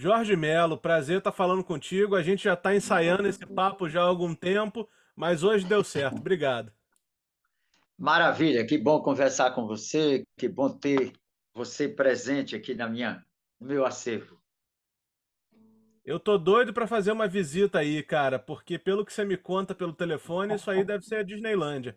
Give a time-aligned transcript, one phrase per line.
[0.00, 2.16] Jorge Melo, prazer estar falando contigo.
[2.16, 6.16] A gente já está ensaiando esse papo já há algum tempo, mas hoje deu certo.
[6.16, 6.72] Obrigado.
[7.98, 11.12] Maravilha, que bom conversar com você, que bom ter
[11.52, 13.22] você presente aqui na minha,
[13.60, 14.40] no meu acervo.
[16.02, 19.74] Eu tô doido para fazer uma visita aí, cara, porque pelo que você me conta
[19.74, 21.94] pelo telefone, isso aí deve ser a Disneylândia.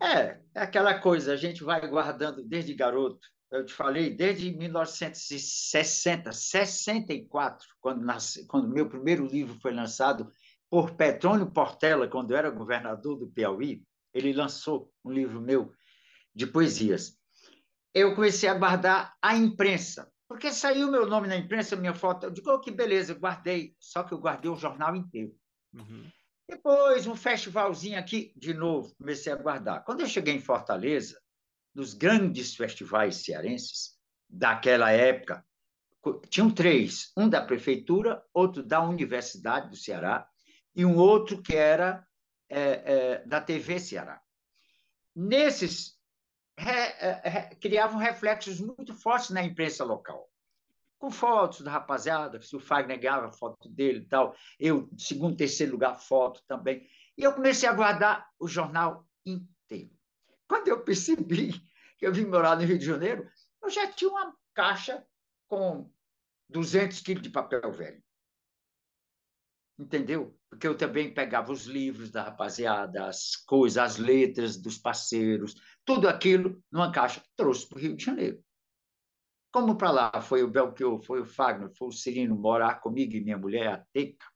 [0.00, 3.26] É, é aquela coisa, a gente vai guardando desde garoto.
[3.50, 10.30] Eu te falei, desde 1960, 64, quando, nasci, quando meu primeiro livro foi lançado
[10.68, 15.72] por Petrônio Portela, quando era governador do Piauí, ele lançou um livro meu
[16.34, 17.16] de poesias.
[17.94, 22.24] Eu comecei a guardar a imprensa, porque saiu meu nome na imprensa, minha foto.
[22.24, 23.74] Eu digo, oh, que beleza, guardei.
[23.80, 25.34] Só que eu guardei o jornal inteiro.
[25.72, 26.10] Uhum.
[26.46, 29.84] Depois, um festivalzinho aqui, de novo, comecei a guardar.
[29.84, 31.18] Quando eu cheguei em Fortaleza,
[31.78, 33.96] nos grandes festivais cearenses
[34.28, 35.46] daquela época,
[36.28, 40.28] tinham três: um da prefeitura, outro da Universidade do Ceará
[40.74, 42.04] e um outro que era
[42.48, 44.20] é, é, da TV Ceará.
[45.14, 45.96] Nesses,
[46.58, 50.28] re, é, re, criavam reflexos muito fortes na imprensa local
[50.98, 55.70] com fotos da rapaziada, se o Fagner ganhava foto dele e tal, eu, segundo, terceiro
[55.70, 56.84] lugar, foto também.
[57.16, 59.96] E eu comecei a guardar o jornal inteiro.
[60.48, 61.62] Quando eu percebi
[61.98, 63.28] que eu vim morar no Rio de Janeiro,
[63.62, 65.04] eu já tinha uma caixa
[65.48, 65.90] com
[66.48, 68.02] 200 quilos de papel velho.
[69.78, 70.36] Entendeu?
[70.48, 75.54] Porque eu também pegava os livros da rapaziada, as coisas, as letras dos parceiros,
[75.84, 78.42] tudo aquilo numa caixa, trouxe para o Rio de Janeiro.
[79.52, 83.20] Como para lá foi o Belchior, foi o Fagner, foi o Cirino morar comigo e
[83.20, 84.26] minha mulher, a Teca,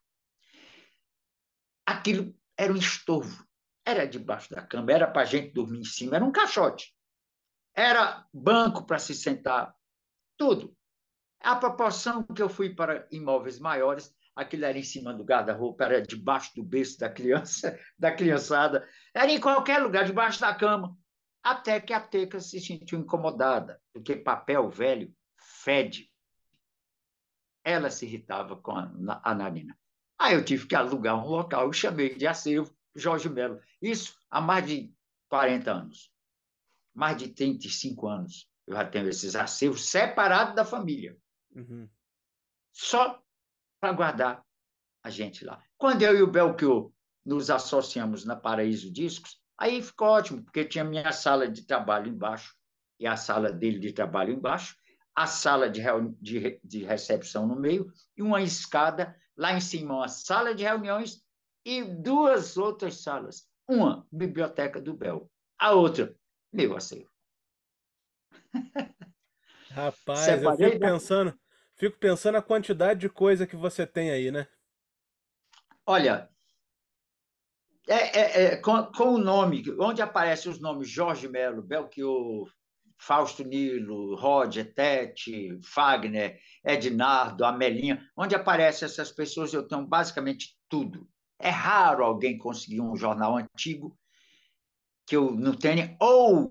[1.85, 3.45] aquilo era um estorvo.
[3.85, 6.92] Era debaixo da cama, era para a gente dormir em cima, era um caixote.
[7.75, 9.75] Era banco para se sentar,
[10.37, 10.75] tudo.
[11.39, 16.01] A proporção que eu fui para imóveis maiores, aquilo era em cima do guarda-roupa, era
[16.01, 20.97] debaixo do berço da criança, da criançada, era em qualquer lugar, debaixo da cama
[21.43, 26.09] até que a Teca se sentiu incomodada, porque papel velho fede.
[27.65, 28.89] Ela se irritava com a,
[29.23, 29.77] a narina.
[30.17, 33.59] Aí eu tive que alugar um local, eu chamei de acervo Jorge Melo.
[33.81, 34.93] Isso há mais de
[35.27, 36.12] 40 anos.
[36.93, 41.17] Mais de 35 anos eu já tenho esses acervos separados da família.
[41.53, 41.89] Uhum.
[42.71, 43.21] Só
[43.79, 44.45] para guardar
[45.03, 45.61] a gente lá.
[45.77, 46.91] Quando eu e o Belchior
[47.25, 52.55] nos associamos na Paraíso Discos, Aí ficou ótimo, porque tinha minha sala de trabalho embaixo
[52.99, 54.75] e a sala dele de trabalho embaixo,
[55.15, 55.81] a sala de,
[56.19, 61.23] de, de recepção no meio e uma escada lá em cima, uma sala de reuniões
[61.63, 63.47] e duas outras salas.
[63.67, 65.31] Uma, biblioteca do Bel.
[65.57, 66.13] A outra,
[66.53, 67.09] meu acervo.
[69.71, 70.87] Rapaz, Separei eu fico da...
[70.87, 71.39] pensando,
[71.75, 74.47] fico pensando a quantidade de coisa que você tem aí, né?
[75.85, 76.29] Olha,
[77.87, 82.49] é, é, é, com, com, o nome, onde aparecem os nomes Jorge Melo, Belchior,
[82.97, 91.09] Fausto Nilo, Roger, Tete, Fagner, Ednardo, Amelinha, onde aparecem essas pessoas, eu tenho basicamente tudo.
[91.37, 93.97] É raro alguém conseguir um jornal antigo
[95.05, 96.49] que eu não tenha, ou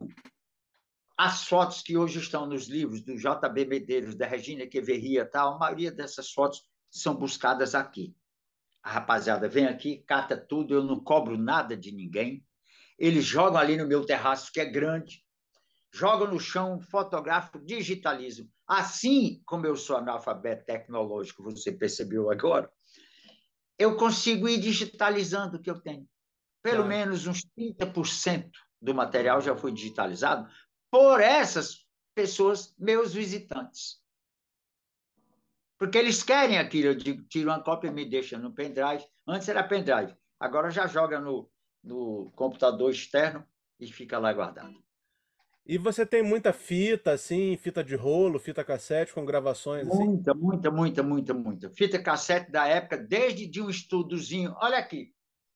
[1.17, 5.59] as fotos que hoje estão nos livros do JB Medeiros, da Regina Queverria, tal, a
[5.59, 8.15] maioria dessas fotos são buscadas aqui
[8.83, 12.45] a rapaziada vem aqui, cata tudo, eu não cobro nada de ninguém.
[12.99, 15.25] Eles jogam ali no meu terraço, que é grande,
[15.93, 18.49] jogam no chão, fotográfico, digitalizo.
[18.67, 22.71] Assim como eu sou analfabeto tecnológico, você percebeu agora,
[23.79, 26.09] eu consigo ir digitalizando o que eu tenho.
[26.62, 28.50] Pelo menos uns 30%
[28.81, 30.49] do material já foi digitalizado
[30.91, 34.00] por essas pessoas, meus visitantes.
[35.78, 36.89] Porque eles querem aquilo.
[36.89, 39.05] Eu digo, tira uma cópia e me deixa no pendrive.
[39.27, 40.15] Antes era pendrive.
[40.39, 41.51] Agora já joga no,
[41.83, 43.45] no computador externo
[43.81, 44.81] e fica lá guardado.
[45.65, 50.04] E você tem muita fita, assim, fita de rolo, fita cassete com gravações assim?
[50.04, 51.71] Muita, muita, muita, muita, muita.
[51.71, 54.54] Fita cassete da época, desde de um estudozinho.
[54.60, 55.11] Olha aqui.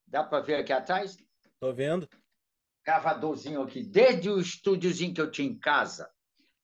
[0.06, 1.16] Dá para ver aqui atrás?
[1.60, 2.08] Tô vendo.
[2.84, 3.82] Gravadorzinho aqui.
[3.82, 6.08] Desde o estúdiozinho que eu tinha em casa,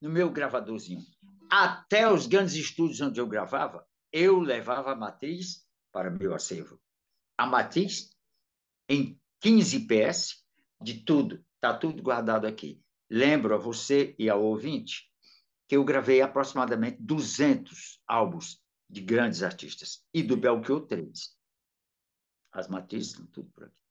[0.01, 1.03] no meu gravadorzinho
[1.51, 6.81] até os grandes estúdios onde eu gravava, eu levava a matriz para meu acervo.
[7.37, 8.11] A matriz
[8.89, 10.43] em 15 PS
[10.81, 12.83] de tudo, está tudo guardado aqui.
[13.11, 15.11] Lembro a você e ao ouvinte
[15.69, 18.59] que eu gravei aproximadamente 200 álbuns
[18.89, 21.37] de grandes artistas e do Belchior 3.
[22.53, 23.83] As matrizes estão tudo por aqui.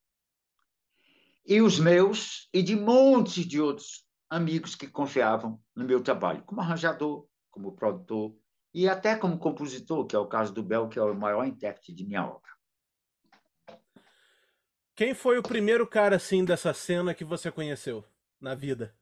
[1.46, 6.62] E os meus e de montes de outros amigos que confiavam no meu trabalho, como
[6.62, 8.34] arranjador, como produtor,
[8.74, 11.94] e até como compositor, que é o caso do Bel, que é o maior intérprete
[11.94, 12.50] de minha obra.
[14.96, 18.06] Quem foi o primeiro cara assim dessa cena que você conheceu
[18.40, 18.96] na vida?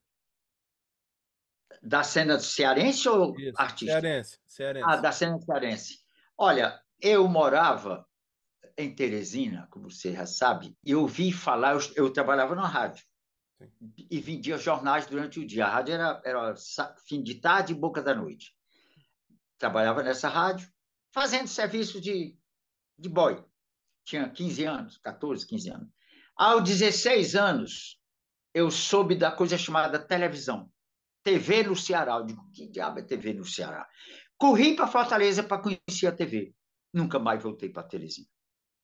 [1.83, 3.93] Da cena cearense ou Isso, artista?
[3.93, 4.89] Cearense, cearense.
[4.89, 5.99] Ah, da cena cearense.
[6.37, 8.08] Olha, eu morava
[8.79, 13.03] em Teresina, como você já sabe, eu ouvi falar, eu, eu trabalhava na rádio
[13.57, 13.93] Sim.
[14.09, 15.65] e vendia jornais durante o dia.
[15.65, 16.55] A rádio era, era
[17.05, 18.55] fim de tarde e boca da noite.
[19.57, 20.71] Trabalhava nessa rádio,
[21.13, 22.37] fazendo serviço de,
[22.97, 23.43] de boy.
[24.05, 25.89] Tinha 15 anos, 14, 15 anos.
[26.33, 27.99] Aos 16 anos,
[28.53, 30.71] eu soube da coisa chamada televisão.
[31.21, 32.15] TV no Ceará.
[32.15, 33.85] Eu digo, que diabo é TV no Ceará?
[34.37, 36.53] Corri para Fortaleza para conhecer a TV.
[36.93, 38.29] Nunca mais voltei para Teresina.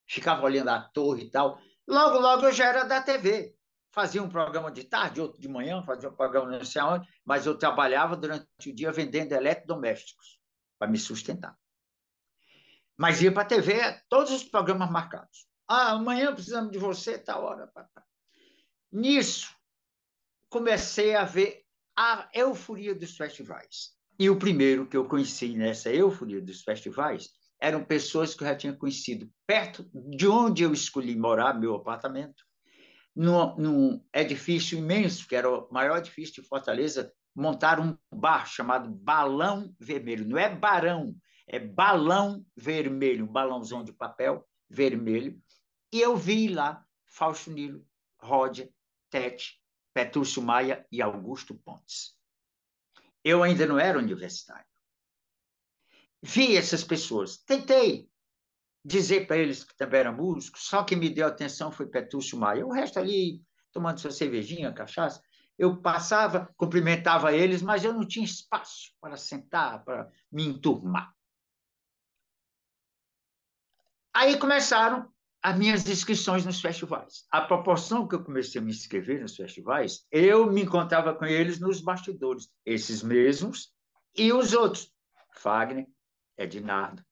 [0.07, 1.59] Ficava olhando a torre e tal.
[1.87, 3.55] Logo, logo eu já era da TV.
[3.91, 7.45] Fazia um programa de tarde, outro de manhã, fazia um programa não sei aonde, mas
[7.45, 10.37] eu trabalhava durante o dia vendendo eletrodomésticos
[10.77, 11.57] para me sustentar.
[12.97, 13.73] Mas ia para a TV,
[14.09, 15.47] todos os programas marcados.
[15.67, 17.71] Ah, amanhã precisamos de você, tal hora.
[18.91, 19.55] Nisso,
[20.49, 21.65] comecei a ver
[21.97, 23.95] a euforia dos festivais.
[24.19, 27.29] E o primeiro que eu conheci nessa euforia dos festivais
[27.59, 32.43] eram pessoas que eu já tinha conhecido perto de onde eu escolhi morar, meu apartamento,
[33.15, 38.89] num, num edifício imenso, que era o maior edifício de Fortaleza, montaram um bar chamado
[38.89, 40.27] Balão Vermelho.
[40.27, 41.15] Não é barão,
[41.47, 45.39] é balão vermelho, um balãozão de papel vermelho.
[45.93, 47.85] E eu vi lá Fausto Nilo,
[48.19, 48.69] Ródia,
[49.09, 49.61] Tete,
[49.93, 52.17] Petrúcio Maia e Augusto Pontes.
[53.23, 54.65] Eu ainda não era universitário.
[56.21, 58.09] Vi essas pessoas, tentei
[58.83, 62.65] dizer para eles que também eram músicos, só que me deu atenção foi Petrúcio Maia.
[62.65, 63.41] O resto ali,
[63.71, 65.21] tomando sua cervejinha, cachaça,
[65.57, 71.13] eu passava, cumprimentava eles, mas eu não tinha espaço para sentar, para me enturmar.
[74.13, 77.25] Aí começaram as minhas inscrições nos festivais.
[77.31, 81.59] A proporção que eu comecei a me inscrever nos festivais, eu me encontrava com eles
[81.59, 83.73] nos bastidores, esses mesmos
[84.15, 84.91] e os outros.
[85.33, 85.85] Fagner,
[86.37, 87.03] Ednardo.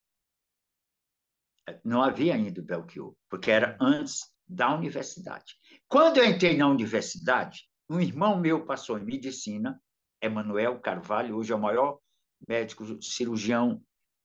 [1.84, 5.56] Não havia ainda o Belchior, porque era antes da universidade.
[5.88, 9.82] Quando eu entrei na universidade, um irmão meu passou em medicina,
[10.22, 12.00] Emanuel Carvalho, hoje é o maior
[12.48, 13.82] médico cirurgião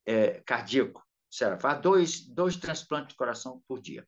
[0.07, 1.05] é, cardíaco.
[1.61, 4.07] Faz dois, dois transplantes de coração por dia.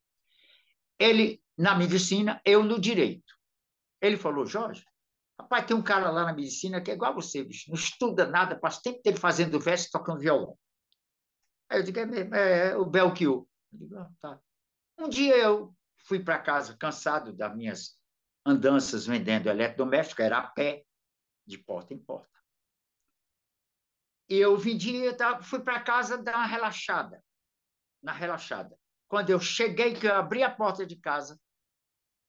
[0.99, 3.35] Ele na medicina, eu no direito.
[4.01, 4.83] Ele falou, Jorge,
[5.39, 8.27] rapaz, tem um cara lá na medicina que é igual a você, bicho, não estuda
[8.27, 10.57] nada, passa tempo dele fazendo verso tocando violão.
[11.71, 13.47] Aí eu digo, é, mesmo, é, é o Belchior.
[13.73, 14.41] Eu digo, ah, tá.
[14.99, 15.75] Um dia eu
[16.05, 17.99] fui para casa cansado das minhas
[18.45, 20.85] andanças vendendo eletrodoméstico, era a pé,
[21.47, 22.29] de porta em porta.
[24.29, 27.23] E eu vendia, fui para casa dar uma relaxada,
[28.03, 28.77] na relaxada.
[29.09, 31.39] Quando eu cheguei, que eu abri a porta de casa,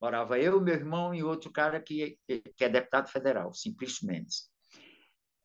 [0.00, 4.50] morava eu, meu irmão e outro cara que, que é deputado federal, Simplício Mendes.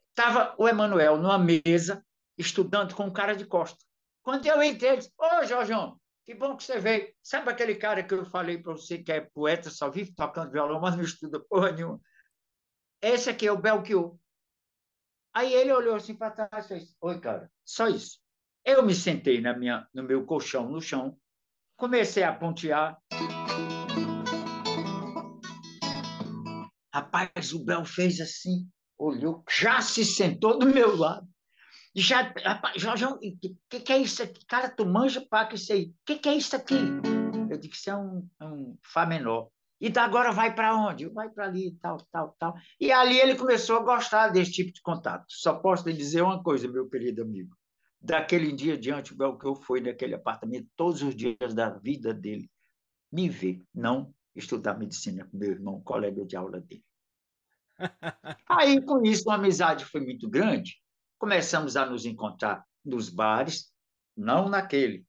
[0.10, 2.04] Estava o Emanuel numa mesa,
[2.38, 3.87] estudando com um cara de costa.
[4.28, 7.16] Quando eu entrei, ele disse, ô, Jorjão, que bom que você veio.
[7.24, 10.82] Sabe aquele cara que eu falei para você que é poeta, só vive tocando violão,
[10.82, 12.02] mas não estuda porra nenhuma?
[13.02, 14.18] Esse aqui é o Belchior.
[15.34, 18.20] Aí ele olhou assim para trás e fez: Oi, cara, só isso.
[18.66, 21.18] Eu me sentei na minha, no meu colchão no chão,
[21.78, 23.02] comecei a pontear.
[26.94, 31.26] Rapaz, o Bel fez assim, olhou, já se sentou do meu lado
[32.00, 34.46] já, rapaz, Jorjão, o que, que é isso aqui?
[34.46, 35.86] Cara, tu manja que isso aí.
[35.86, 36.76] O que, que é isso aqui?
[37.50, 39.50] Eu disse, isso é um, é um Fá menor.
[39.82, 41.08] E da agora vai para onde?
[41.10, 42.56] Vai para ali, tal, tal, tal.
[42.80, 45.26] E ali ele começou a gostar desse tipo de contato.
[45.28, 47.58] Só posso lhe dizer uma coisa, meu querido amigo.
[48.00, 52.48] Daquele dia diante, o Belchior foi naquele apartamento todos os dias da vida dele.
[53.12, 56.86] Me ver, não estudar medicina com meu irmão, colega de aula dele.
[58.48, 60.80] Aí, com isso, a amizade foi muito grande
[61.18, 63.72] começamos a nos encontrar nos bares,
[64.16, 65.06] não naquele.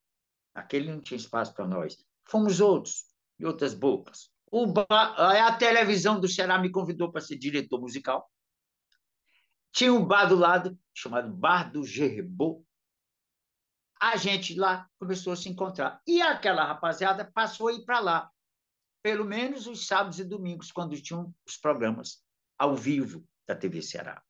[0.55, 1.97] Aquele não tinha espaço para nós.
[2.25, 4.31] Fomos outros, e outras bocas.
[4.50, 8.31] O bar, a televisão do Ceará me convidou para ser diretor musical.
[9.73, 12.67] Tinha um bar do lado, chamado Bar do Gerbo.
[14.00, 16.00] A gente lá começou a se encontrar.
[16.07, 18.31] E aquela rapaziada passou a ir para lá,
[19.03, 22.23] pelo menos os sábados e domingos, quando tinham os programas
[22.59, 24.23] ao vivo da TV Ceará.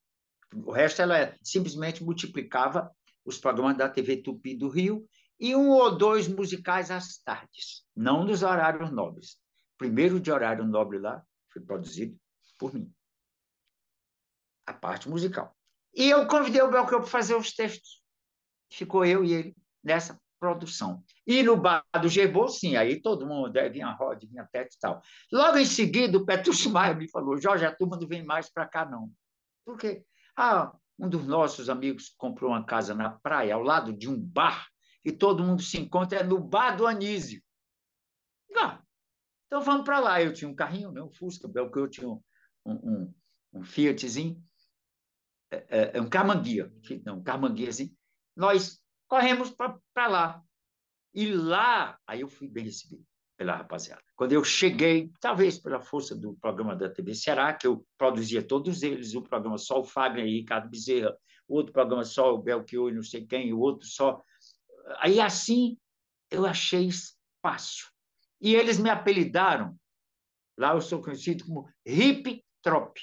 [0.54, 2.90] O resto ela simplesmente multiplicava
[3.24, 5.06] os programas da TV Tupi do Rio
[5.38, 9.36] e um ou dois musicais às tardes, não nos horários nobres.
[9.76, 12.18] Primeiro de horário nobre lá foi produzido
[12.58, 12.92] por mim.
[14.66, 15.56] A parte musical.
[15.94, 18.02] E eu convidei o Belchior para fazer os textos.
[18.70, 21.02] Ficou eu e ele nessa produção.
[21.26, 25.02] E no bar do Gebô, sim, aí todo mundo, vinha Rod, vinha Tete e tal.
[25.32, 28.66] Logo em seguida, o Petrúcio Maia me falou, Jorge, a turma não vem mais para
[28.66, 29.10] cá, não.
[29.64, 30.04] Por quê?
[30.40, 34.68] Ah, um dos nossos amigos comprou uma casa na praia, ao lado de um bar,
[35.04, 37.42] e todo mundo se encontra é no bar do Anísio.
[38.56, 38.80] Ah,
[39.46, 40.22] então vamos para lá.
[40.22, 42.22] Eu tinha um carrinho, né, um Fusca, que eu tinha um,
[42.64, 43.14] um,
[43.52, 44.40] um Fiatzinho,
[45.50, 46.72] é, é, é um Carmanguia,
[47.04, 47.92] não, um Carmanguiazinho.
[48.36, 50.40] Nós corremos para lá.
[51.12, 53.04] E lá, aí eu fui bem recebido
[53.38, 54.02] pela rapaziada.
[54.16, 58.82] Quando eu cheguei, talvez pela força do programa da TV Será, que eu produzia todos
[58.82, 61.16] eles, um programa só o Fagner e Ricardo Bezerra,
[61.48, 64.20] outro programa só o Belchior e não sei quem, o outro só...
[64.98, 65.78] Aí, assim,
[66.30, 67.92] eu achei espaço.
[68.40, 69.78] E eles me apelidaram,
[70.58, 73.00] lá eu sou conhecido como Hip Trop,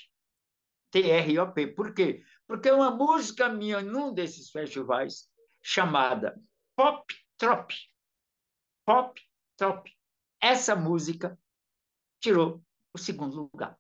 [0.91, 1.67] T-R-O-P.
[1.67, 2.21] Por quê?
[2.45, 5.29] Porque uma música minha num desses festivais,
[5.61, 6.37] chamada
[6.75, 7.05] Pop
[7.37, 7.73] Trop,
[8.85, 9.21] Pop
[9.57, 9.94] Trop,
[10.45, 11.37] essa música
[12.21, 12.61] tirou
[12.93, 13.77] o segundo lugar.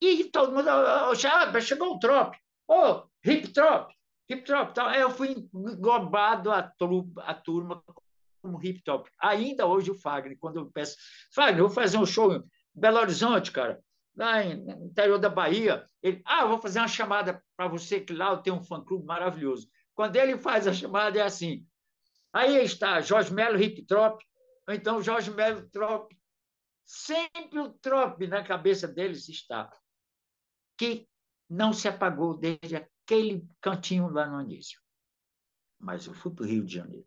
[0.00, 2.36] E todo mundo, oh, chegou o Trop,
[2.68, 3.92] oh, Hip Trop,
[4.28, 4.70] Hip Trop.
[4.70, 6.72] Então, eu fui englobado a,
[7.18, 7.82] a turma
[8.40, 9.10] como hip top.
[9.18, 10.96] Ainda hoje o Fagner, quando eu peço,
[11.34, 13.82] Fagner, vou fazer um show em Belo Horizonte, cara,
[14.16, 15.88] lá no interior da Bahia.
[16.00, 19.68] Ele, ah, vou fazer uma chamada para você, que lá eu tenho um fã-clube maravilhoso.
[19.94, 21.66] Quando ele faz a chamada, é assim.
[22.32, 24.22] Aí está Jorge Melo Hip Trop,
[24.68, 26.14] então Jorge Melo Trop.
[26.84, 29.70] Sempre o Trop na cabeça deles está,
[30.78, 31.08] que
[31.48, 34.80] não se apagou desde aquele cantinho lá no início.
[35.78, 37.06] Mas eu fui para o Rio de Janeiro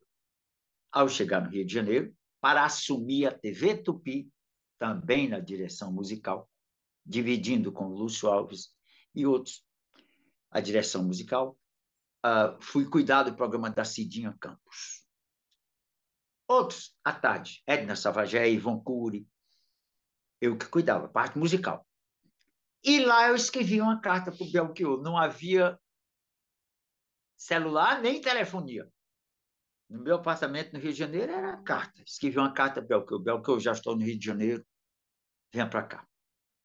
[0.91, 4.31] ao chegar no Rio de Janeiro, para assumir a TV Tupi,
[4.77, 6.49] também na direção musical,
[7.05, 8.73] dividindo com Lúcio Alves
[9.13, 9.63] e outros
[10.49, 11.57] a direção musical.
[12.25, 14.98] Uh, fui cuidar do programa da Cidinha Campos.
[16.49, 19.25] Outros, à tarde, Edna Savagé, Ivon Cury,
[20.41, 21.87] eu que cuidava, parte musical.
[22.83, 25.01] E lá eu escrevi uma carta para o Belchior.
[25.01, 25.79] Não havia
[27.37, 28.89] celular nem telefonia
[29.89, 32.03] no meu apartamento no Rio de Janeiro era carta.
[32.05, 33.19] Escrevi uma carta para Belchior.
[33.19, 34.65] Belchior, já estou no Rio de Janeiro,
[35.51, 36.07] venha para cá.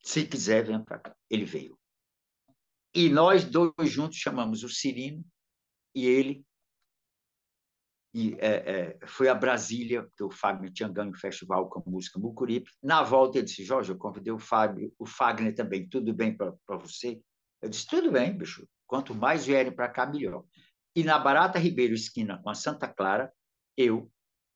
[0.03, 1.17] Se quiser, venha para cá.
[1.31, 1.79] Ele veio.
[2.95, 5.25] E nós dois juntos chamamos o Cirino
[5.95, 6.45] e ele
[8.15, 11.91] e, é, é, foi a Brasília, porque o Fagner tinha ganho o festival com a
[11.91, 12.71] música Mucuripe.
[12.81, 16.77] Na volta, ele disse, Jorge, eu convidei o Fagner, o Fagner também, tudo bem para
[16.77, 17.21] você?
[17.61, 18.69] Eu disse, tudo bem, bicho.
[18.87, 20.45] Quanto mais vierem para cá, melhor.
[20.95, 23.33] E na Barata Ribeiro, esquina com a Santa Clara,
[23.77, 24.09] eu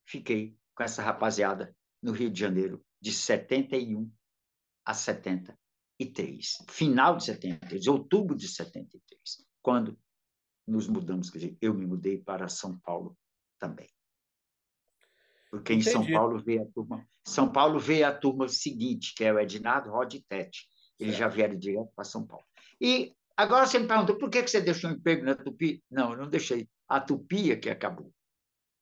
[0.06, 4.08] fiquei com essa rapaziada no Rio de Janeiro, de 71
[4.84, 6.64] a 73.
[6.70, 9.02] Final de 73, outubro de 73,
[9.60, 9.98] quando
[10.64, 13.18] nos mudamos, quer dizer, eu me mudei para São Paulo
[13.58, 13.88] também.
[15.50, 15.88] Porque Entendi.
[15.88, 17.08] em São Paulo veio a turma.
[17.24, 20.68] São Paulo veio a turma seguinte, que é o Ednardo Rod e Tete.
[20.98, 22.44] Eles já vieram direto para São Paulo.
[22.80, 25.80] E Agora você me perguntou por que você deixou um emprego na Tupi?
[25.88, 26.68] Não, eu não deixei.
[26.88, 28.12] A Tupi é que acabou.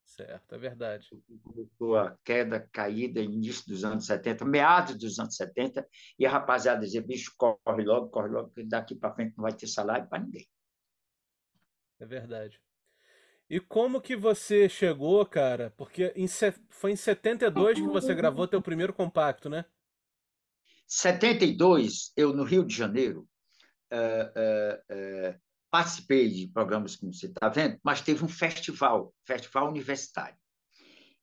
[0.02, 1.06] Certo, é verdade.
[1.42, 5.87] Começou a queda, caída, início dos anos 70, meados dos anos 70,
[6.18, 9.52] e a rapaziada dizia, bicho, corre logo, corre logo, que daqui para frente não vai
[9.52, 10.49] ter salário para ninguém.
[12.00, 12.59] É verdade.
[13.48, 15.72] E como que você chegou, cara?
[15.76, 16.26] Porque em,
[16.68, 19.64] foi em 72 que você gravou teu primeiro compacto, né?
[20.86, 23.28] 72, eu no Rio de Janeiro,
[23.92, 30.36] uh, uh, participei de programas como você está vendo, mas teve um festival, festival universitário.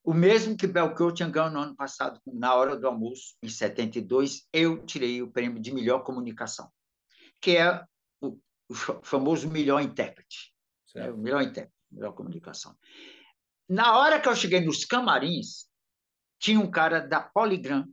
[0.03, 4.47] O mesmo que Belchior tinha ganho no ano passado, na hora do almoço, em 72,
[4.51, 6.69] eu tirei o prêmio de melhor comunicação,
[7.41, 7.83] que é
[8.19, 8.37] o,
[8.67, 10.53] o famoso melhor intérprete.
[10.93, 11.09] Né?
[11.09, 12.75] O melhor intérprete, melhor comunicação.
[13.69, 15.67] Na hora que eu cheguei nos camarins,
[16.39, 17.87] tinha um cara da Polygram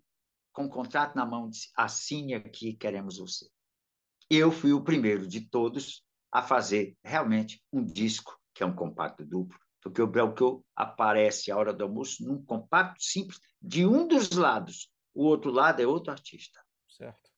[0.53, 3.47] com um contrato na mão, disse, assine aqui, queremos você
[4.31, 9.25] eu fui o primeiro de todos a fazer realmente um disco, que é um compacto
[9.25, 14.31] duplo, porque o Belchior aparece à hora do almoço num compacto simples de um dos
[14.31, 16.61] lados, o outro lado é outro artista.
[16.89, 17.29] Certo.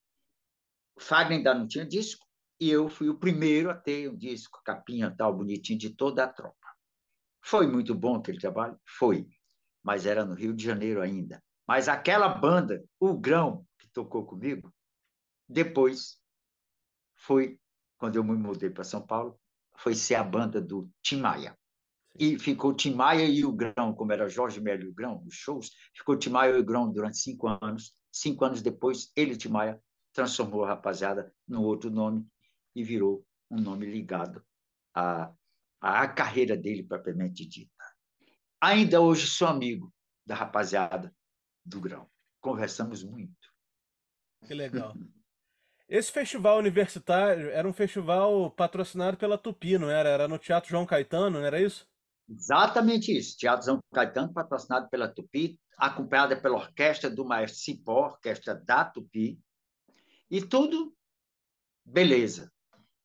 [0.98, 2.26] Fagner ainda não tinha disco,
[2.62, 6.28] e eu fui o primeiro a ter um disco, capinha tal, bonitinho, de toda a
[6.28, 6.68] tropa.
[7.40, 8.78] Foi muito bom aquele trabalho?
[8.86, 9.26] Foi,
[9.82, 11.42] mas era no Rio de Janeiro ainda.
[11.66, 14.72] Mas aquela banda, o Grão, que tocou comigo,
[15.48, 16.20] depois
[17.16, 17.58] foi,
[17.98, 19.36] quando eu me mudei para São Paulo,
[19.76, 21.58] foi ser a banda do Tim Maia.
[22.16, 25.34] E ficou Tim Maia e o Grão, como era Jorge Melo e o Grão, os
[25.34, 27.92] shows, ficou Tim Maia e o Grão durante cinco anos.
[28.12, 32.24] Cinco anos depois, ele, Tim Maia, transformou a rapaziada no outro nome
[32.74, 34.44] e virou um nome ligado
[34.94, 35.32] a,
[35.80, 37.84] a carreira dele propriamente dita.
[38.60, 39.92] Ainda hoje sou amigo
[40.24, 41.14] da rapaziada
[41.64, 42.08] do Grão.
[42.40, 43.52] Conversamos muito.
[44.46, 44.94] Que legal.
[45.88, 50.08] Esse festival universitário era um festival patrocinado pela Tupi, não era?
[50.08, 51.86] Era no Teatro João Caetano, não era isso?
[52.28, 53.36] Exatamente isso.
[53.36, 59.38] Teatro João Caetano, patrocinado pela Tupi, acompanhada pela orquestra do Maestro Cipó, orquestra da Tupi,
[60.30, 60.96] e tudo
[61.84, 62.51] beleza.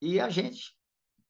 [0.01, 0.75] E a gente,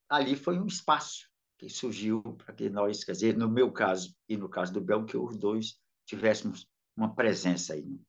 [0.10, 4.38] ali foi um espaço que surgiu para que nós, quer dizer, no meu caso e
[4.38, 8.00] no caso do Bel, que os dois tivéssemos uma presença aí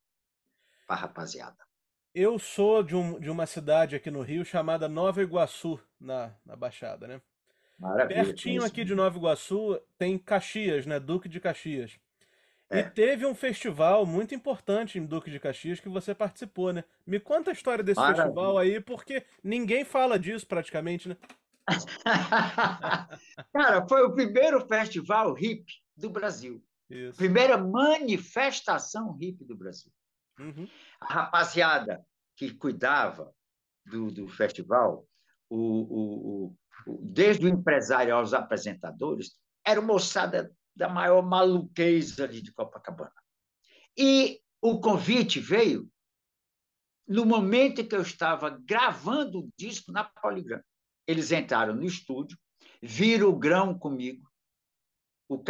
[0.87, 1.57] para a rapaziada.
[2.13, 6.55] Eu sou de, um, de uma cidade aqui no Rio chamada Nova Iguaçu, na, na
[6.55, 7.21] Baixada, né?
[7.77, 8.25] Maravilha.
[8.25, 10.99] Pertinho aqui de Nova Iguaçu tem Caxias, né?
[10.99, 11.99] Duque de Caxias.
[12.69, 12.79] É.
[12.79, 16.83] E teve um festival muito importante em Duque de Caxias que você participou, né?
[17.05, 18.25] Me conta a história desse Maravilha.
[18.25, 21.17] festival aí, porque ninguém fala disso praticamente, né?
[23.53, 25.65] Cara, foi o primeiro festival hip
[25.97, 26.63] do Brasil.
[26.89, 27.17] Isso.
[27.17, 29.91] Primeira manifestação hip do Brasil.
[30.39, 30.67] Uhum.
[31.01, 33.33] A rapaziada que cuidava
[33.85, 35.05] do, do festival,
[35.49, 36.55] o, o,
[36.87, 43.11] o, desde o empresário aos apresentadores, era moçada da maior maluquez ali de Copacabana.
[43.97, 45.91] E o convite veio
[47.05, 50.63] no momento em que eu estava gravando o disco na Poligram.
[51.05, 52.37] Eles entraram no estúdio,
[52.81, 54.25] viram o grão comigo,
[55.27, 55.43] o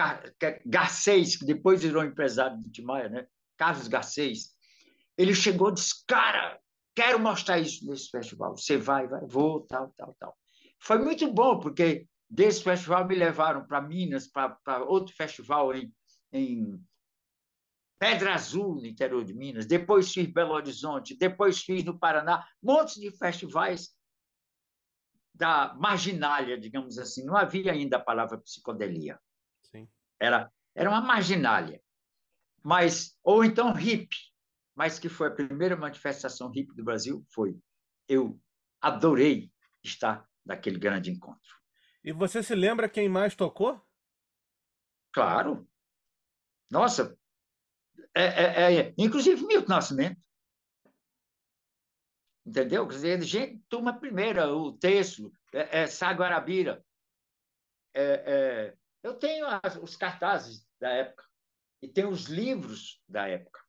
[0.65, 3.27] Garcês, que depois virou empresário do Timaya, né?
[3.55, 4.55] Carlos Garcês,
[5.15, 6.59] ele chegou e disse, cara,
[6.95, 8.57] quero mostrar isso nesse festival.
[8.57, 10.35] Você vai, vai, vou, tal, tal, tal.
[10.79, 15.91] Foi muito bom, porque Desse festival me levaram para Minas, para outro festival em,
[16.31, 16.79] em
[17.97, 19.65] Pedra Azul, no interior de Minas.
[19.65, 23.95] Depois fiz Belo Horizonte, depois fiz no Paraná, montes de festivais
[25.33, 27.25] da marginália, digamos assim.
[27.25, 29.19] Não havia ainda a palavra psicodelia.
[29.63, 29.89] Sim.
[30.19, 31.81] Era, era uma marginália.
[32.63, 34.17] Mas, ou então hippie,
[34.75, 37.57] mas que foi a primeira manifestação hippie do Brasil, foi.
[38.07, 38.39] Eu
[38.79, 39.51] adorei
[39.83, 41.58] estar naquele grande encontro.
[42.03, 43.81] E você se lembra quem mais tocou?
[45.11, 45.67] Claro.
[46.69, 47.17] Nossa,
[48.15, 50.21] é, é, é, inclusive Milton Nascimento.
[52.45, 52.87] Entendeu?
[52.87, 56.83] Quer dizer, gente, turma primeira, o texto, é, é Sá Guarabira.
[57.93, 61.23] É, é, eu tenho as, os cartazes da época
[61.81, 63.59] e tenho os livros da época.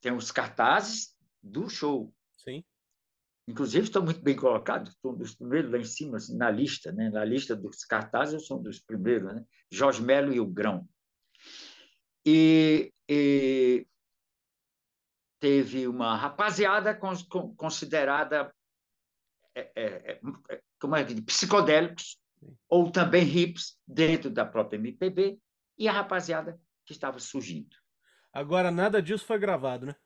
[0.00, 2.14] Tem os cartazes do show.
[3.50, 6.92] Inclusive, estou muito bem colocado, estou um dos primeiros lá em cima, assim, na lista,
[6.92, 7.10] né?
[7.10, 9.44] na lista dos cartazes, eu sou um dos primeiros, né?
[9.68, 10.88] Jorge Melo e o Grão.
[12.24, 13.84] E, e
[15.40, 16.94] teve uma rapaziada
[17.56, 18.54] considerada
[19.52, 22.20] é, é, é, como é que psicodélicos
[22.68, 25.40] ou também hips dentro da própria MPB
[25.76, 27.76] e a rapaziada que estava surgindo.
[28.32, 29.96] Agora, nada disso foi gravado, né?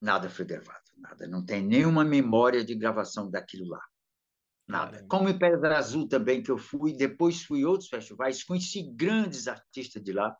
[0.00, 1.26] Nada foi gravado nada.
[1.26, 3.82] Não tem nenhuma memória de gravação daquilo lá.
[4.68, 5.04] Nada.
[5.08, 10.02] Como em Pedra Azul também, que eu fui, depois fui outros festivais, conheci grandes artistas
[10.02, 10.36] de lá,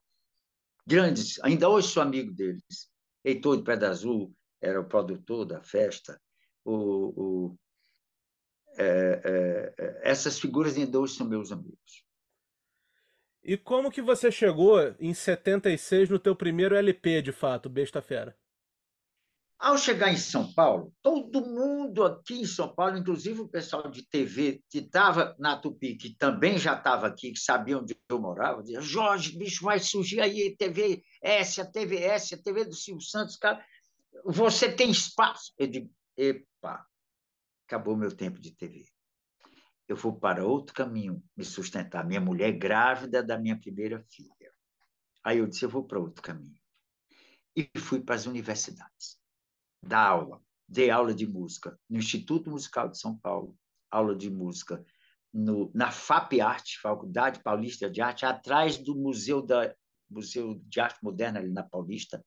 [0.87, 2.91] grandes, ainda hoje sou amigo deles.
[3.25, 6.21] Heitor de Pedra Azul era o produtor da festa.
[6.65, 6.75] O,
[7.17, 7.59] o
[8.79, 8.85] é,
[9.25, 12.07] é, é, essas figuras ainda hoje são meus amigos.
[13.43, 18.37] E como que você chegou em 76 no teu primeiro LP, de fato, Besta Fera?
[19.61, 24.03] Ao chegar em São Paulo, todo mundo aqui em São Paulo, inclusive o pessoal de
[24.03, 28.63] TV que estava na Tupi, que também já estava aqui, que sabia onde eu morava,
[28.63, 33.05] dizia: Jorge, bicho, vai surgir aí TV S, a TV S, a TV do Silvio
[33.05, 33.63] Santos, cara.
[34.25, 35.53] Você tem espaço?
[35.59, 36.83] Eu digo: epa,
[37.67, 38.87] acabou meu tempo de TV.
[39.87, 42.03] Eu vou para outro caminho me sustentar.
[42.07, 44.51] Minha mulher grávida da minha primeira filha.
[45.23, 46.59] Aí eu disse: eu vou para outro caminho.
[47.55, 49.20] E fui para as universidades
[49.83, 50.43] dar aula.
[50.69, 53.57] Dei aula de música no Instituto Musical de São Paulo,
[53.91, 54.85] aula de música
[55.33, 59.75] no, na FAP Arte, Faculdade Paulista de Arte, atrás do Museu, da,
[60.09, 62.25] Museu de Arte Moderna, ali na Paulista,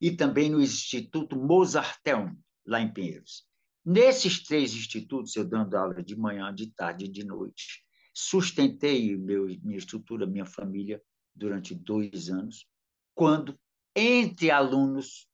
[0.00, 2.36] e também no Instituto Mozarteum,
[2.66, 3.46] lá em Pinheiros.
[3.84, 9.46] Nesses três institutos, eu dando aula de manhã, de tarde e de noite, sustentei meu,
[9.62, 11.02] minha estrutura, minha família,
[11.34, 12.66] durante dois anos,
[13.14, 13.58] quando,
[13.94, 15.28] entre alunos,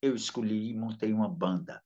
[0.00, 1.82] eu escolhi e montei uma banda,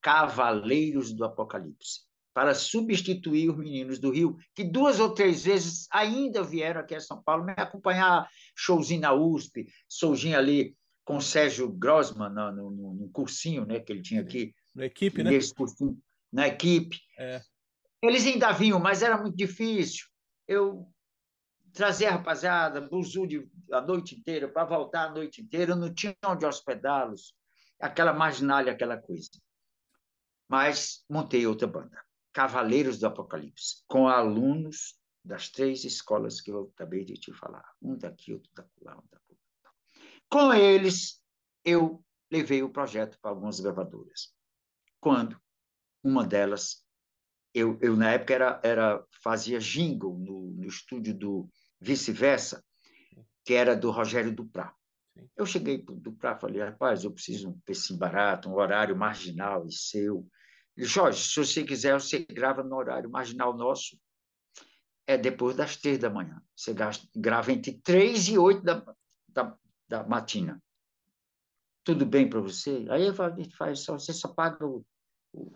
[0.00, 2.02] Cavaleiros do Apocalipse,
[2.34, 7.00] para substituir os meninos do Rio, que duas ou três vezes ainda vieram aqui a
[7.00, 12.94] São Paulo me acompanhar, showzinho na USP, showzinho ali com o Sérgio Grossman no, no,
[12.94, 14.54] no cursinho né, que ele tinha aqui.
[14.74, 15.30] Na equipe, né?
[15.56, 15.98] Cursinho,
[16.32, 16.98] na equipe.
[17.18, 17.40] É.
[18.02, 20.06] Eles ainda vinham, mas era muito difícil.
[20.48, 20.86] Eu
[21.72, 26.16] trazia a rapaziada, buzu de, a noite inteira, para voltar a noite inteira, não tinha
[26.26, 27.34] onde hospedá-los,
[27.80, 29.30] aquela marginalha, aquela coisa.
[30.48, 37.04] Mas montei outra banda, Cavaleiros do Apocalipse, com alunos das três escolas que eu acabei
[37.04, 38.50] de te falar, um daqui, outro
[38.82, 39.38] lá, um daqui.
[40.28, 41.22] Com eles,
[41.64, 44.34] eu levei o projeto para algumas gravadoras.
[45.00, 45.40] Quando
[46.02, 46.84] uma delas,
[47.54, 51.48] eu, eu na época era, era fazia jingle no, no estúdio do
[51.80, 52.62] Vice-Versa,
[53.44, 54.32] que era do Rogério
[55.36, 58.54] Eu cheguei para o Duprá e falei, rapaz, eu preciso de um PC barato, um
[58.54, 60.26] horário marginal e seu.
[60.76, 63.98] Ele, Jorge, se você quiser, você grava no horário marginal nosso,
[65.06, 66.42] é depois das três da manhã.
[66.56, 66.74] Você
[67.14, 68.84] grava entre três e oito da,
[69.28, 69.56] da,
[69.88, 70.60] da matina.
[71.84, 72.86] Tudo bem para você?
[72.90, 73.04] Aí
[73.36, 74.84] gente faz só, você só paga o,
[75.32, 75.52] o,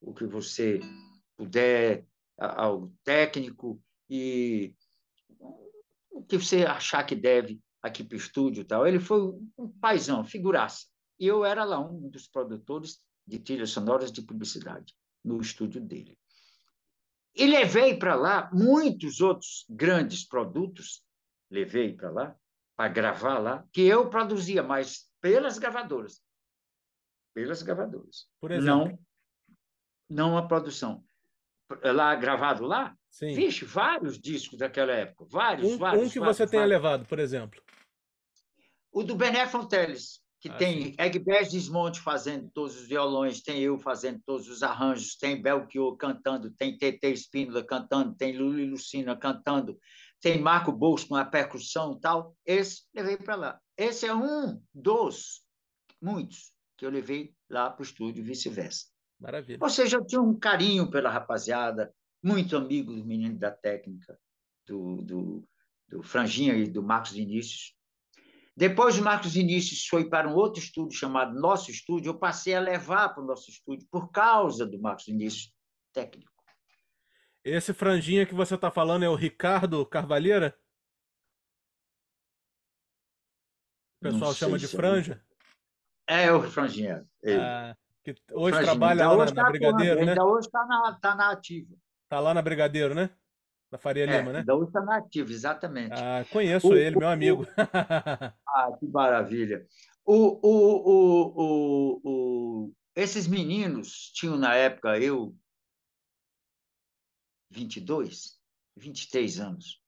[0.00, 0.80] o que você
[1.36, 2.06] puder
[2.38, 4.74] ao técnico e
[6.10, 8.86] o que você achar que deve aqui para o estúdio e tal.
[8.86, 9.20] Ele foi
[9.56, 10.86] um paizão, figuraça.
[11.18, 14.94] E eu era lá um dos produtores de trilhas sonoras de publicidade
[15.24, 16.18] no estúdio dele.
[17.34, 21.04] E levei para lá muitos outros grandes produtos,
[21.50, 22.36] levei para lá,
[22.76, 26.22] para gravar lá, que eu produzia, mas pelas gravadoras.
[27.34, 28.26] Pelas gravadoras.
[28.40, 28.98] Por exemplo?
[30.08, 31.04] Não, não a produção.
[31.82, 32.96] Lá, gravado lá?
[33.10, 33.34] Sim.
[33.34, 35.26] Vixe, vários discos daquela época.
[35.28, 36.06] Vários, um, vários.
[36.06, 36.50] Um que vários, você vários.
[36.50, 37.60] tenha levado, por exemplo.
[38.96, 43.78] O do Bené Fonteles, que ah, tem Egbés Desmonte fazendo todos os violões, tem eu
[43.78, 49.78] fazendo todos os arranjos, tem Belchior cantando, tem TT Espínola cantando, tem Luli Lucina cantando,
[50.18, 52.34] tem Marco Bolso com a percussão e tal.
[52.42, 53.60] Esse levei para lá.
[53.76, 55.44] Esse é um dos
[56.00, 58.86] muitos que eu levei lá para o estúdio e vice-versa.
[59.20, 59.58] Maravilha.
[59.60, 64.18] Ou seja, eu tinha um carinho pela rapaziada, muito amigo dos meninos da técnica,
[64.66, 65.48] do, do,
[65.86, 67.76] do Franjinha e do Marcos Vinícius.
[68.56, 72.60] Depois o Marcos Vinícius foi para um outro estúdio chamado Nosso Estúdio, eu passei a
[72.60, 75.52] levar para o nosso estúdio por causa do Marcos Vinícius,
[75.92, 76.32] técnico.
[77.44, 80.58] Esse franjinha que você está falando é o Ricardo Carvalheira?
[84.00, 85.22] O pessoal chama de franja?
[86.08, 87.06] É, o franjinha.
[87.38, 88.62] Ah, que hoje franjinha.
[88.62, 90.12] trabalha então, lá hoje na, na tá Brigadeiro, né?
[90.12, 91.76] Ainda hoje está na, tá na ativa.
[92.08, 93.10] Tá lá na Brigadeiro, né?
[93.70, 94.38] Na Faria é, Lima, né?
[94.40, 95.92] Ainda hoje está na ativa, exatamente.
[95.92, 97.42] Ah, conheço o, ele, meu amigo.
[97.42, 97.46] O,
[98.46, 99.66] ah, que maravilha.
[100.04, 105.36] O, o, o, o, o, esses meninos tinham na época, eu
[107.50, 108.38] 22,
[108.76, 109.82] 23 anos.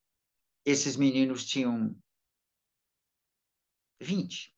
[0.64, 1.97] Esses meninos tinham
[4.01, 4.55] 20,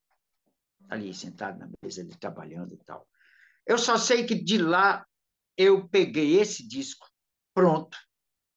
[0.89, 3.07] ali sentado na mesa, ali trabalhando e tal.
[3.67, 5.07] Eu só sei que de lá
[5.57, 7.07] eu peguei esse disco
[7.53, 7.99] pronto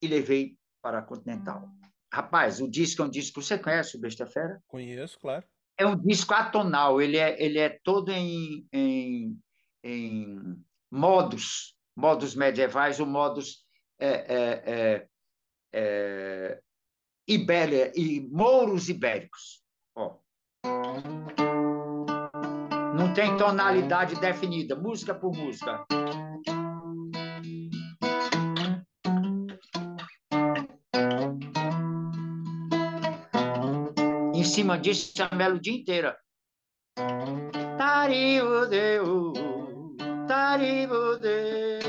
[0.03, 1.69] e levei para a Continental.
[2.13, 3.41] Rapaz, o disco é um disco.
[3.41, 4.61] Você conhece o Besta Fera?
[4.67, 5.45] Conheço, claro.
[5.77, 9.39] É um disco atonal, ele é, ele é todo em, em,
[9.83, 13.65] em modos, modos medievais ou modos
[13.97, 15.07] é, é, é,
[15.73, 16.61] é,
[17.27, 19.63] Ibéria, e mouros ibéricos.
[19.95, 20.17] Ó.
[22.95, 25.85] Não tem tonalidade definida, música por música.
[34.53, 36.15] Cima disso, a melodia inteira.
[37.75, 39.33] Tariu deu,
[40.27, 41.81] tariu deu,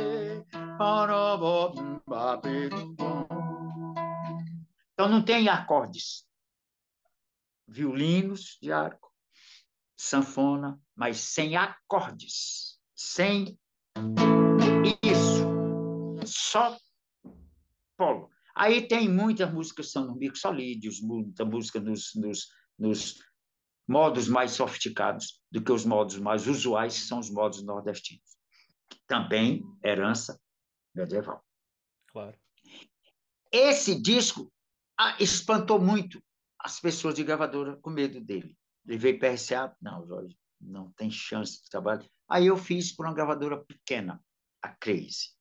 [4.92, 6.26] então não tem acordes.
[7.68, 9.12] Violinos de arco,
[9.94, 13.58] sanfona, mas sem acordes, sem
[15.02, 15.44] isso,
[16.24, 16.74] só
[17.94, 18.33] polo.
[18.54, 23.18] Aí tem muitas músicas que são no mixolídeos, muita música nos, nos, nos
[23.86, 28.38] modos mais sofisticados do que os modos mais usuais, que são os modos nordestinos.
[29.06, 30.40] Também herança
[30.94, 31.44] medieval.
[32.08, 32.38] Claro.
[33.50, 34.52] Esse disco
[34.98, 36.22] ah, espantou muito
[36.58, 38.56] as pessoas de gravadora com medo dele.
[38.86, 42.08] Levei para RCA, não, Jorge, não tem chance de trabalhar.
[42.28, 44.22] Aí eu fiz para uma gravadora pequena,
[44.62, 45.33] a Crazy.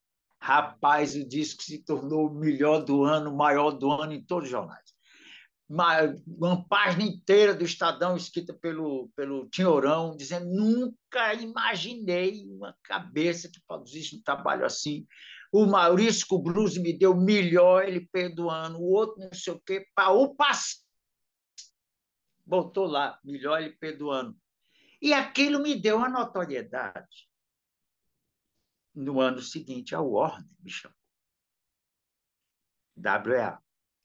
[0.44, 4.52] Rapaz, o disco se tornou o melhor do ano, maior do ano em todos os
[4.52, 4.94] jornais.
[5.70, 13.50] Uma, uma página inteira do Estadão escrita pelo, pelo Tinhorão, dizendo: nunca imaginei uma cabeça
[13.50, 15.08] que produzisse um trabalho assim.
[15.50, 20.12] O Maurício Cubruz me deu melhor, ele perdoando, o outro não sei o quê, para
[20.12, 20.84] o passo.
[22.46, 24.36] Botou lá, melhor ele perdoando.
[25.02, 27.32] E aquilo me deu uma notoriedade.
[28.94, 30.96] No ano seguinte, a Warner me chamou.
[32.96, 33.60] WEA.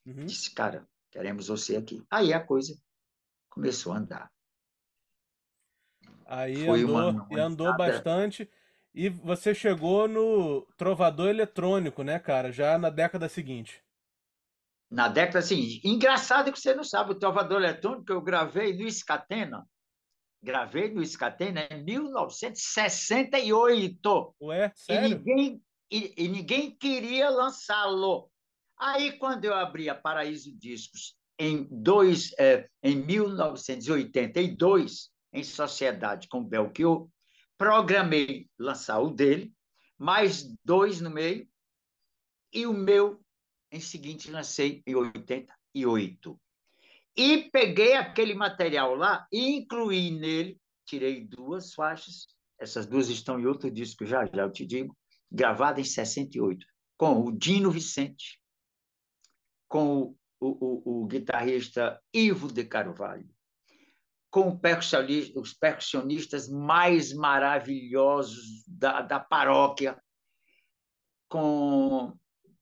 [0.06, 0.24] Uhum.
[0.24, 2.02] Disse, cara, queremos você aqui.
[2.10, 2.74] Aí a coisa
[3.50, 4.32] começou a andar.
[6.24, 8.50] Aí Foi andou, e andou bastante.
[8.94, 12.50] E você chegou no Trovador Eletrônico, né, cara?
[12.50, 13.82] Já na década seguinte.
[14.90, 15.86] Na década seguinte.
[15.86, 19.66] Engraçado que você não sabe, o Trovador Eletrônico eu gravei no Escatena.
[20.42, 24.34] Gravei no Escatena em 1968.
[24.42, 25.06] Ué, sério?
[25.06, 28.30] E ninguém, e, e ninguém queria lançá-lo.
[28.78, 36.44] Aí, quando eu abri a Paraíso Discos em, dois, é, em 1982, em sociedade com
[36.44, 37.08] Belchior,
[37.56, 39.50] programei lançar o dele,
[39.98, 41.48] mais dois no meio,
[42.52, 43.20] e o meu,
[43.70, 46.40] em seguinte, lancei em 88.
[47.18, 52.28] E peguei aquele material lá e incluí nele, tirei duas faixas,
[52.60, 54.96] essas duas estão em outro disco já, já eu te digo,
[55.28, 56.64] gravada em 68,
[56.96, 58.40] com o Dino Vicente,
[59.66, 63.28] com o, o, o guitarrista Ivo de Carvalho,
[64.30, 64.56] com
[65.34, 70.00] os percussionistas mais maravilhosos da, da paróquia,
[71.28, 72.16] com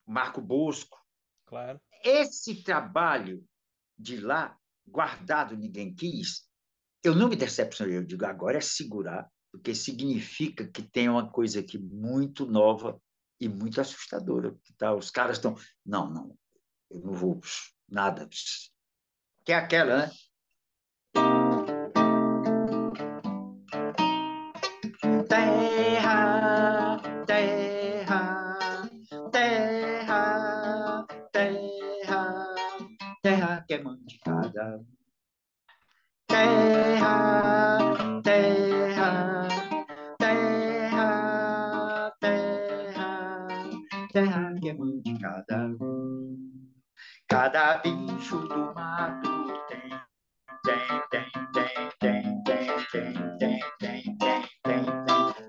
[0.07, 0.99] Marco Bosco.
[1.45, 1.79] Claro.
[2.03, 3.47] Esse trabalho
[3.99, 4.57] de lá,
[4.87, 6.47] guardado, ninguém quis,
[7.03, 11.61] eu não me decepcionei, eu digo, agora é segurar, porque significa que tem uma coisa
[11.61, 13.01] aqui muito nova
[13.41, 14.55] e muito assustadora.
[14.65, 15.55] Que tá, os caras estão,
[15.85, 16.39] não, não,
[16.91, 17.41] eu não vou
[17.89, 18.29] nada.
[19.45, 21.46] Que é aquela, né?
[33.77, 34.87] Terra que é mãe de cada um.
[36.29, 37.79] Terra,
[38.23, 39.49] terra,
[40.19, 43.49] terra, terra,
[44.12, 46.73] terra que é mãe de cada um.
[47.29, 49.91] Cada bicho do mato tem,
[50.65, 50.79] tem,
[51.11, 54.85] tem, tem, tem, tem, tem, tem, tem, tem, tem,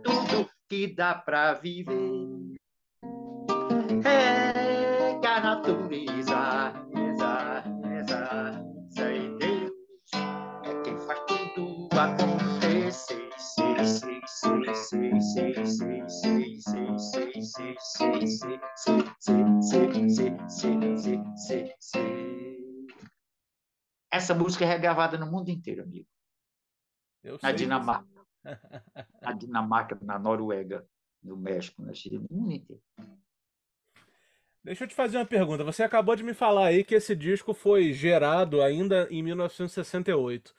[0.03, 2.57] tudo que dá pra viver.
[4.03, 4.36] É
[24.27, 26.05] essa música é regravada no mundo inteiro, amigo.
[27.23, 28.07] Eu na Dinamarca.
[29.21, 30.85] na Dinamarca, na Noruega,
[31.23, 32.81] no México, na Chile, no mundo inteiro.
[34.63, 35.63] Deixa eu te fazer uma pergunta.
[35.63, 40.53] Você acabou de me falar aí que esse disco foi gerado ainda em 1968.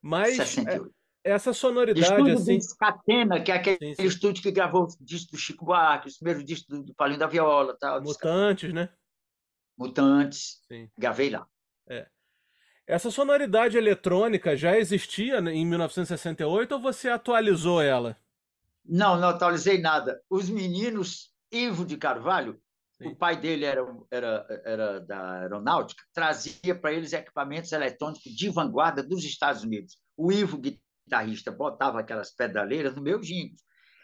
[0.00, 0.94] Mas 68.
[1.22, 2.56] essa sonoridade estúdio assim.
[2.56, 4.04] Do Scatena, que é aquele sim, sim.
[4.04, 7.26] estúdio que gravou o disco do Chico Buarque, os primeiros discos do, do Paulinho da
[7.26, 8.02] Viola, tal.
[8.02, 8.88] Mutantes, né?
[9.76, 10.62] Mutantes.
[10.66, 10.90] Sim.
[10.96, 11.46] Gravei lá.
[11.90, 12.08] É.
[12.86, 18.16] Essa sonoridade eletrônica já existia em 1968 ou você atualizou ela?
[18.84, 20.20] Não, não atualizei nada.
[20.28, 22.60] Os meninos, Ivo de Carvalho,
[22.98, 23.08] Sim.
[23.08, 29.02] o pai dele era, era, era da aeronáutica, trazia para eles equipamentos eletrônicos de vanguarda
[29.02, 29.98] dos Estados Unidos.
[30.16, 33.56] O Ivo, guitarrista, botava aquelas pedaleiras no meu jingle.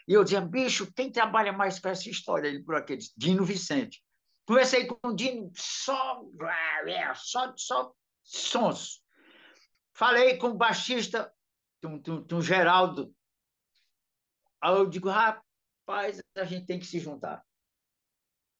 [0.07, 2.47] E eu dizia, bicho, quem trabalha mais com essa história?
[2.47, 4.01] Ele por aqueles, Dino Vicente.
[4.45, 6.23] Conversei com o Dino, só,
[7.15, 7.93] só, só
[8.29, 9.03] sons.
[9.93, 11.33] Falei com o baixista,
[11.83, 13.13] um, Geraldo.
[14.61, 17.43] Aí eu digo, rapaz, a gente tem que se juntar.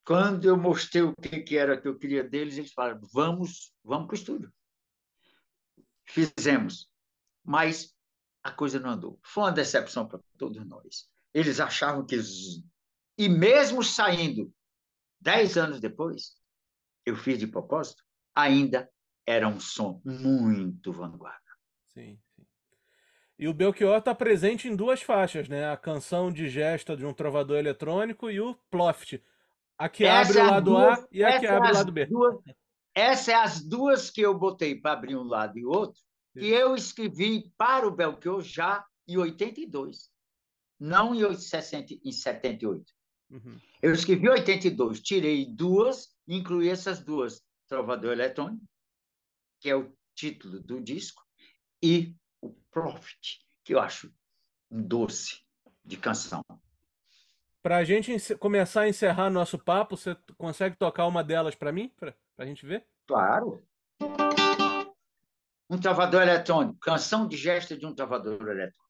[0.04, 4.08] Quando eu mostrei o que, que era que eu queria deles, eles falaram, vamos, vamos
[4.08, 4.54] para o estúdio.
[6.06, 6.90] Fizemos.
[7.44, 7.96] Mas
[8.44, 9.20] a coisa não andou.
[9.24, 11.10] Foi uma decepção para todos nós.
[11.34, 12.18] Eles achavam que.
[13.18, 14.52] E mesmo saindo,
[15.20, 16.36] dez anos depois,
[17.06, 18.04] eu fiz de propósito,
[18.34, 18.90] ainda
[19.30, 21.40] era um som muito vanguarda.
[21.94, 22.44] Sim, sim.
[23.38, 25.72] E o Belchior está presente em duas faixas, né?
[25.72, 29.22] A canção de gesta de um trovador eletrônico e o Ploft.
[29.78, 31.92] A que essa abre o lado duas, A e a que abre é o lado
[31.92, 32.06] B.
[32.08, 32.38] Duas,
[32.96, 36.02] essa é as duas que eu botei para abrir um lado e outro,
[36.34, 40.10] que eu escrevi para o Belchior já em 82,
[40.80, 42.84] não em, 60, em 78.
[43.30, 43.60] Uhum.
[43.80, 48.66] Eu escrevi em 82, tirei duas, incluí essas duas, Trovador Eletrônico
[49.60, 51.24] que é o título do disco,
[51.82, 54.14] e o Profit, que eu acho
[54.70, 55.42] um doce
[55.84, 56.44] de canção.
[57.62, 61.92] Para a gente começar a encerrar nosso papo, você consegue tocar uma delas para mim,
[61.98, 62.86] para a gente ver?
[63.06, 63.62] Claro.
[65.70, 68.89] Um travador eletrônico, canção de gesto de um travador eletrônico.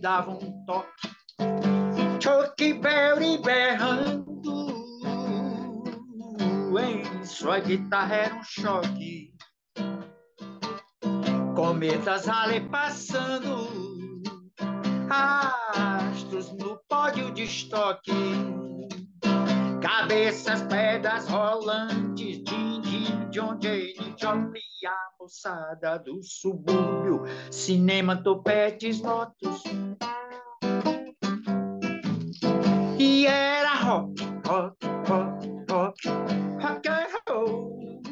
[0.00, 1.08] Dava um toque.
[2.20, 4.68] Choque Berry berrando
[6.78, 9.32] em sua guitarra era um choque.
[11.54, 13.68] Cometas ale passando,
[15.10, 18.12] astros no pódio de estoque.
[19.80, 24.14] Cabeças, pedras rolantes, din, din, John Jane,
[24.86, 29.62] A moçada do subúrbio, cinema, topetes, motos.
[32.98, 34.14] E era rock,
[34.46, 34.76] rock,
[35.08, 36.08] rock, rock,
[36.62, 38.02] rock and roll.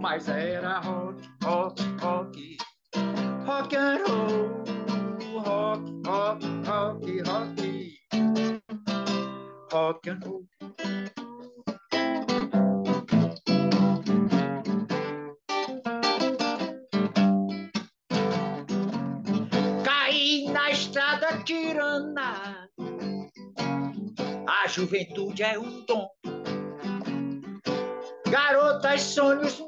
[0.00, 2.56] Mas era rock, rock, rock,
[3.46, 4.64] rock and roll,
[5.44, 7.54] rock, rock, rock, rock,
[9.72, 10.43] rock and roll.
[24.84, 26.10] Juventude é um dom.
[28.28, 29.63] Garotas, sonhos,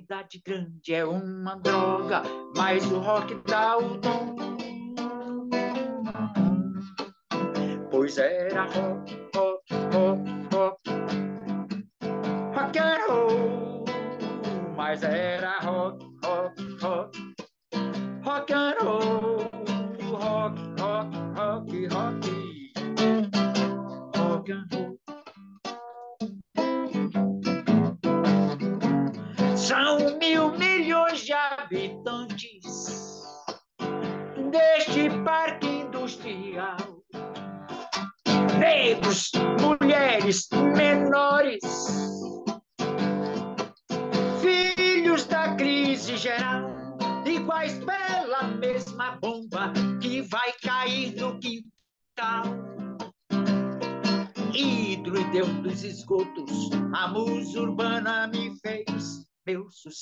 [0.00, 2.22] Cidade grande é uma droga,
[2.56, 4.34] mas o rock dá o dom.
[7.90, 10.22] Pois era rock, rock, rock,
[10.54, 10.80] rock,
[12.56, 13.84] rock and roll.
[14.74, 15.69] Mas era rock,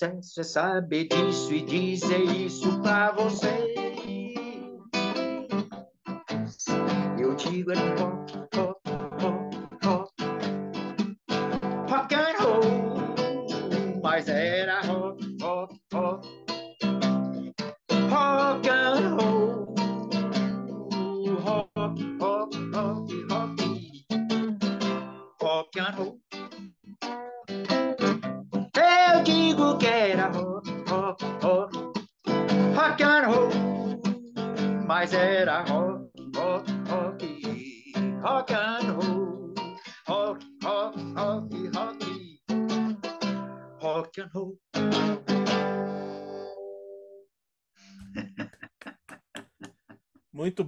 [0.04, 3.74] é saber disso e dizer isso pra você.
[7.18, 8.80] Eu digo é rock, rock,
[9.82, 10.22] rock,
[11.90, 12.27] rock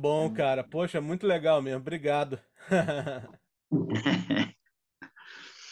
[0.00, 0.64] bom, cara.
[0.64, 1.80] Poxa, muito legal mesmo.
[1.80, 2.40] Obrigado.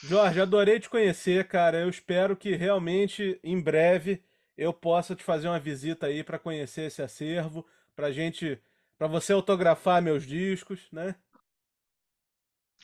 [0.05, 1.80] Jorge, adorei te conhecer, cara.
[1.80, 4.22] Eu espero que realmente em breve
[4.57, 8.61] eu possa te fazer uma visita aí para conhecer esse acervo, para gente,
[8.98, 11.14] para você autografar meus discos, né?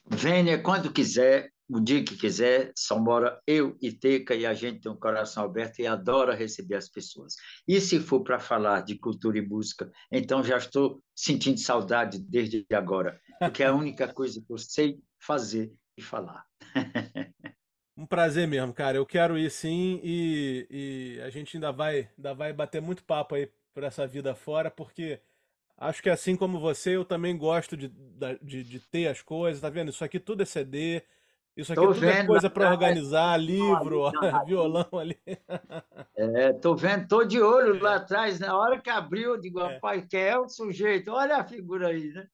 [0.07, 4.81] Venha quando quiser, o dia que quiser, só mora eu e Teca e a gente
[4.81, 7.35] tem um coração aberto e adora receber as pessoas.
[7.67, 12.67] E se for para falar de cultura e música, então já estou sentindo saudade desde
[12.73, 16.45] agora, porque é a única coisa que eu sei fazer e falar.
[17.97, 18.97] Um prazer mesmo, cara.
[18.97, 23.37] Eu quero ir sim e, e, a gente ainda vai, ainda vai bater muito papo
[23.37, 25.21] aí por essa vida fora, porque
[25.77, 27.89] acho que assim como você, eu também gosto de,
[28.43, 29.91] de, de ter as coisas, tá vendo?
[29.91, 31.03] Isso aqui tudo é CD,
[31.57, 34.11] isso aqui tô tudo é vendo, é coisa para organizar, livro,
[34.47, 35.19] violão ali.
[36.17, 39.75] É, tô vendo, tô de olho lá atrás, na hora que abriu, eu digo, é.
[39.75, 42.27] rapaz, que é o sujeito, olha a figura aí, né?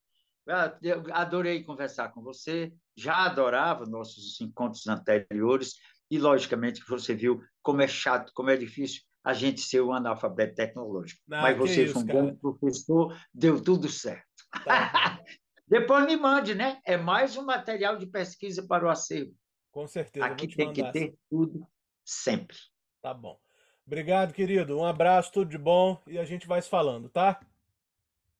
[0.49, 5.75] Ah, eu adorei conversar com você, já adorava nossos encontros anteriores,
[6.11, 10.55] e logicamente você viu como é chato, como é difícil a gente ser um analfabeto
[10.55, 11.21] tecnológico.
[11.31, 14.25] Ah, Mas você isso, foi um bom professor, deu tudo certo.
[14.65, 15.21] Tá.
[15.71, 16.81] Depois me mande, né?
[16.85, 19.33] É mais um material de pesquisa para o acervo.
[19.71, 20.27] Com certeza.
[20.27, 21.65] Aqui tem que ter tudo
[22.05, 22.57] sempre.
[23.01, 23.39] Tá bom.
[23.87, 24.77] Obrigado, querido.
[24.77, 27.41] Um abraço, tudo de bom e a gente vai se falando, tá?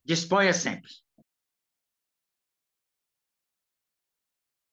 [0.05, 0.91] Disponha sempre.